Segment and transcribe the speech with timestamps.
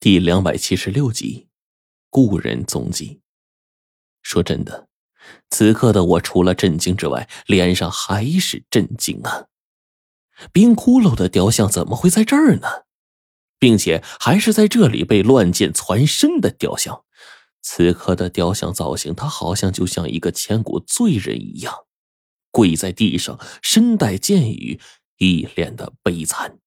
[0.00, 1.48] 第两百七十六集，
[2.08, 3.20] 故人踪迹。
[4.22, 4.88] 说真的，
[5.50, 9.48] 此刻的我除了震惊之外，脸上还是震惊啊！
[10.54, 12.66] 冰骷髅的雕像怎么会在这儿呢？
[13.58, 17.04] 并且还是在这里被乱箭穿身的雕像。
[17.60, 21.74] 此刻的雕像造型，他好像就像一个千古罪人一样，
[22.50, 24.80] 跪在地上，身带剑雨，
[25.18, 26.59] 一脸的悲惨。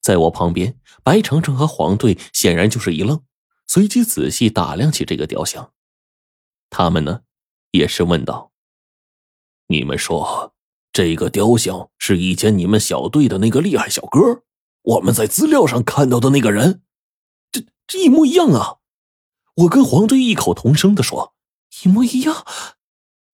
[0.00, 3.22] 在我旁边，白程程和黄队显然就是一愣，
[3.66, 5.72] 随即仔细打量起这个雕像。
[6.70, 7.22] 他们呢，
[7.72, 8.52] 也是问道
[9.68, 10.54] ：“你们说，
[10.92, 14.42] 这个雕像是以前你们小队的那个厉害小哥？
[14.82, 16.82] 我们在资料上看到的那个人？
[17.52, 18.78] 这这一模一样啊！”
[19.56, 21.34] 我跟黄队异口同声的说
[21.84, 22.46] ：“一模一样。”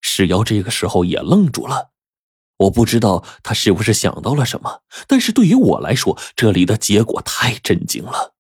[0.01, 1.93] 石瑶这个时候也愣住了。
[2.59, 8.35] 我不知道他是不是想到了什么，但是对于我来说，这里的结果太震惊了。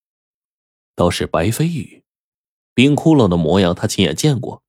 [0.95, 2.03] 倒是白飞羽，
[2.73, 4.63] 冰窟窿的模样他亲眼见过。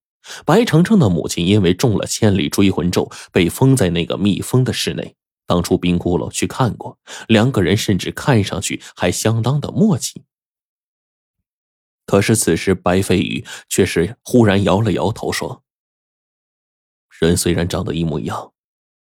[0.45, 5.16] 白程程的母亲因为中了千里追魂咒，被封在那个密封的室内。
[5.45, 6.99] 当初冰窟窿去看过，
[7.30, 10.25] 两个人甚至看上去还相当的默契。
[12.05, 15.64] 可是此时白飞羽却是忽然摇了摇头说
[17.17, 18.52] ：“人虽然长得一模一样。”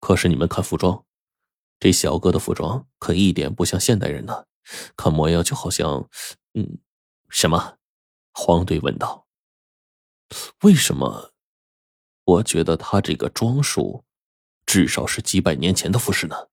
[0.03, 1.07] 可是你们看服装，
[1.79, 4.47] 这小哥的服装可一点不像现代人呢，
[4.97, 6.09] 看模样就好像……
[6.55, 6.79] 嗯，
[7.29, 7.79] 什么？
[8.33, 9.29] 黄队问道。
[10.63, 11.33] 为什么？
[12.25, 14.05] 我觉得他这个装束，
[14.67, 16.49] 至少是几百年前的服饰呢。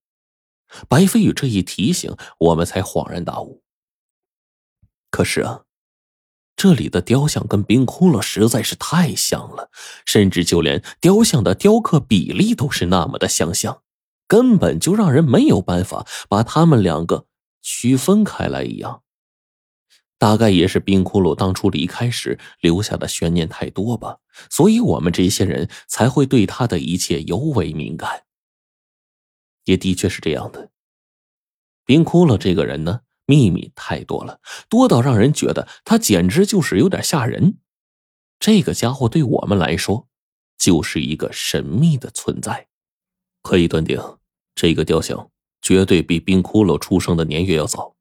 [0.88, 3.63] 白飞宇这一提醒，我们才恍然大悟。
[5.09, 5.66] 可是啊。
[6.59, 9.71] 这里的雕像跟冰窟窿实在是太像了，
[10.05, 13.81] 甚至就连雕像的雕刻比例都是那么的相像，
[14.27, 17.27] 根本就让人没有办法把他们两个
[17.61, 19.03] 区分开来一样。
[20.17, 24.17] 大概也是冰窟窿当初离开时留下的悬念太多吧，
[24.49, 28.23] 所以我们这些人才会对他的一切尤为敏感。
[29.63, 30.72] 也的确是这样的，
[31.85, 33.00] 冰窟窿这个人呢。
[33.29, 37.59] 秘密太多了，多到让人觉得他简直就是有点吓人。
[38.40, 40.07] 这个家伙对我们来说，
[40.57, 42.69] 就是一个神秘的存在。
[43.44, 44.01] 可以断定，
[44.56, 45.29] 这个雕像
[45.62, 47.95] 绝对比冰骷髅出生的年月要早，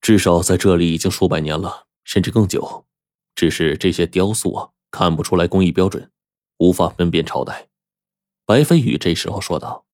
[0.00, 2.84] 至少在这里已经数百年了，甚至更久。
[3.36, 6.10] 只是这些雕塑啊，看不出来工艺标准，
[6.58, 7.68] 无法分辨朝代。
[8.44, 9.86] 白飞宇这时候说道：“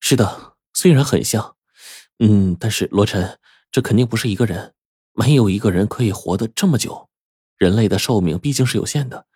[0.00, 1.54] 是的，虽然很像。”
[2.18, 3.38] 嗯，但是罗晨，
[3.70, 4.74] 这肯定不是一个人，
[5.12, 7.08] 没有一个人可以活得这么久。
[7.58, 9.26] 人类的寿命毕竟是有限的，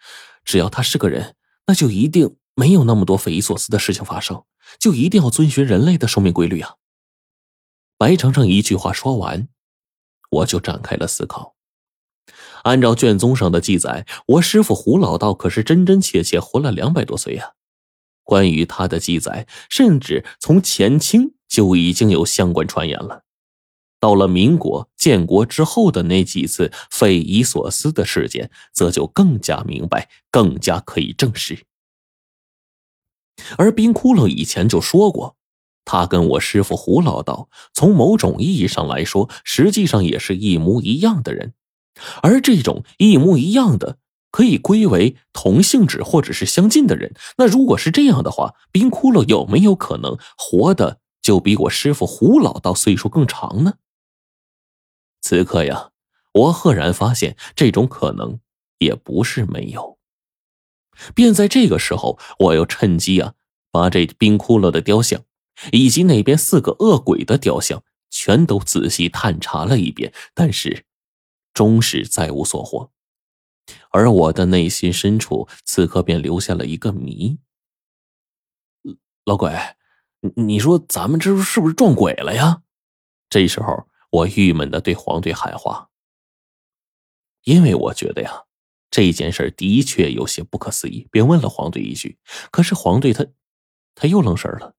[0.44, 1.34] 只要他是个人，
[1.66, 4.44] 那就一定没有那么多匪夷所思的事情发生，
[4.78, 6.76] 就一定要遵循人类的寿命规律啊。
[7.96, 9.48] 白程程一句话说完，
[10.30, 11.54] 我就展开了思考。
[12.62, 17.54] 按照卷宗上的记载，我师傅胡老道可是真真切切活了两百多岁呀。
[18.30, 21.32] 关于他的记载，甚至从前清。
[21.50, 23.24] 就已经有相关传言了。
[23.98, 31.64] 到了民国建国之后的那几次匪夷所思的事件，则就更加明白，更加可以证实。
[33.58, 35.34] 而冰窟窿以前就说过，
[35.84, 41.54] 他跟我师傅胡老道，从某种意义上来说，实际上也是一模一样的人。
[42.22, 43.98] 而这种一模一样的，
[44.30, 47.14] 可以归为同性质或者是相近的人。
[47.36, 51.00] 那如果是这样的话，冰窟窿有没有可能活的？
[51.22, 53.74] 就比我师傅胡老道岁数更长呢。
[55.20, 55.90] 此刻呀，
[56.32, 58.40] 我赫然发现这种可能
[58.78, 59.98] 也不是没有。
[61.14, 63.34] 便在这个时候，我又趁机啊，
[63.70, 65.22] 把这冰窟窿的雕像，
[65.72, 70.86] 以及那边四个恶鬼的雕像，全都仔细探查了一遍，但是
[71.52, 72.90] 终是再无所获。
[73.90, 77.38] 而我的内心深处，此刻便留下了一个谜：
[79.24, 79.52] 老鬼。
[80.36, 82.62] 你说咱们这是不是撞鬼了呀？
[83.28, 85.88] 这时候我郁闷的对黄队喊话，
[87.44, 88.44] 因为我觉得呀，
[88.90, 92.18] 这件事的确有些不可思议，便问了黄队一句。
[92.50, 93.26] 可是黄队他
[93.94, 94.74] 他又愣神了。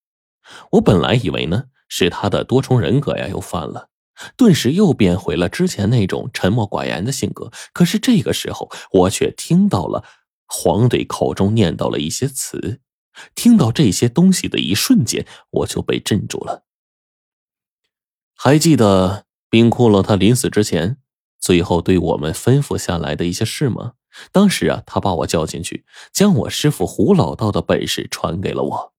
[0.71, 3.89] 我本来以为呢是他的多重人格呀又犯了，
[4.37, 7.51] 顿时又变回了之前那种沉默寡言的性格。
[7.73, 10.03] 可是这个时候我却听到了
[10.47, 12.79] 黄队口中念叨了一些词。
[13.35, 16.63] 听到这些东西的一瞬间，我就被镇住了。
[18.33, 20.97] 还记得冰窟窿他临死之前，
[21.37, 23.93] 最后对我们吩咐下来的一些事吗？
[24.31, 28.93] 当时啊，他把我叫进去，将我师傅胡老道的本事传给了我。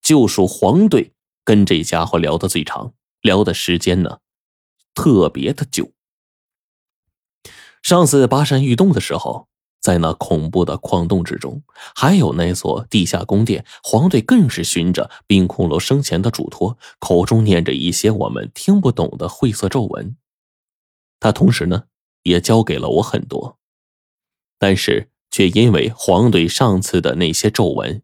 [0.00, 1.12] 就属黄队
[1.44, 4.18] 跟这家伙聊的最长，聊的时间呢，
[4.96, 5.92] 特别的旧。
[7.82, 9.46] 上次巴山遇洞的时候，
[9.80, 11.62] 在那恐怖的矿洞之中，
[11.94, 20.16] 还有那座地下宫殿，黄队更是循着冰骷髅生前的嘱托，口中念着一些我们听不懂的晦涩咒文。
[21.20, 21.84] 他同时呢，
[22.24, 23.58] 也教给了我很多，
[24.58, 28.02] 但是却因为黄队上次的那些咒文。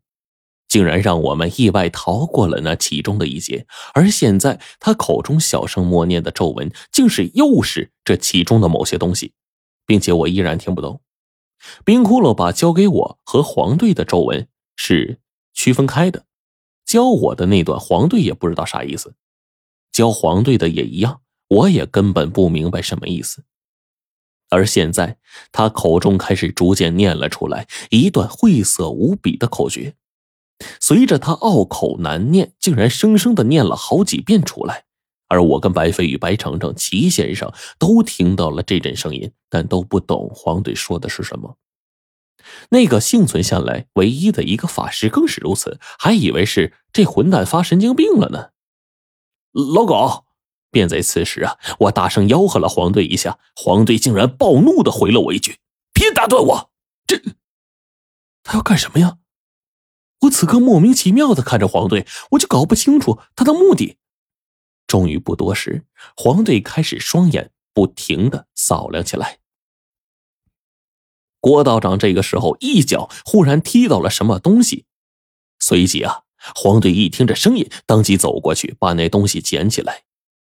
[0.72, 9.34] 竟然让我们意外逃过了那其中的一劫，而现在他口中小声默念的咒文，竟是又是这其中的某些东西，
[9.84, 11.02] 并且我依然听不懂。
[11.84, 15.20] 冰骷髅把交给我和黄队的咒文是
[15.52, 16.24] 区分开的，
[16.86, 19.14] 教我的那段黄队也不知道啥意思，
[19.92, 23.44] 教黄队的也一样，我也根本不明白什么意思。
[24.48, 25.18] 而现在
[25.50, 29.96] 他口中开始逐渐念了出来一段晦涩无比的口诀。
[30.80, 34.84] 随着他拗口难念，竟然生生的念了好几遍出来，
[35.28, 41.56] 而我跟白飞与白程程、齐先生都听到了这阵声音，但都不懂黄队说的是什么。
[42.70, 48.50] 那个幸存下来唯一的一个法师更是如此，还以为是这混蛋发神经病了呢。
[49.52, 50.24] 老狗！
[50.70, 55.58] 便在此时啊，我大声吆喝了黄队一下，黄队竟然暴怒的回了我一句
[55.92, 56.70] ：“别打断我！”
[57.06, 57.20] 这
[58.42, 59.18] 他要干什么呀？
[60.22, 63.96] 我此刻莫名其妙的看着黄队，我就搞不清楚他的目的。
[64.86, 65.84] 终于不多时，
[66.16, 69.38] 黄队开始双眼不停的扫量起来。
[71.40, 74.84] 郭道长这个时候一脚忽然踢到了什么东西，
[75.58, 76.22] 随即啊，
[76.54, 80.04] 黄队一听这声音，当即走过去把那东西捡起来，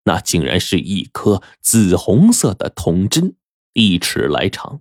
[0.05, 3.37] 那竟然是一颗紫红色的铜针，
[3.75, 4.81] 一尺来长。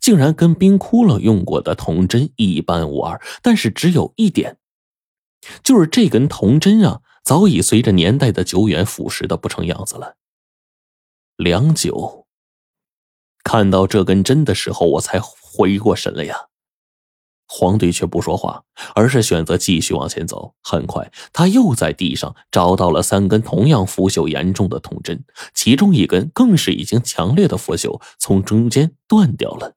[0.00, 4.58] 竟然跟冰窟窿用过的铜针一般无二，但是只有一点，
[5.62, 10.16] 就是这根铜针啊，早已随着年代的久远腐蚀的不成样子了。
[11.36, 12.26] 良久，
[13.44, 16.47] 看到这根针的时候，我才回过神来呀。
[17.48, 18.62] 黄队却不说话，
[18.94, 20.52] 而是选择继续往前走。
[20.62, 25.24] 很快，他又在地上找到了三根同样腐朽严重的铜针，
[25.54, 29.74] 其中一根更是已经强烈的腐朽，从中间断掉了。